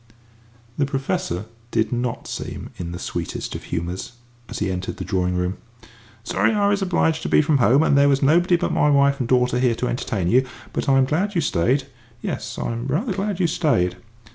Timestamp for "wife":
8.89-9.19